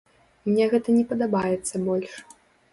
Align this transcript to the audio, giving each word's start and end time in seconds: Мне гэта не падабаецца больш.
Мне 0.49 0.65
гэта 0.71 0.89
не 0.97 1.05
падабаецца 1.13 1.85
больш. 1.87 2.13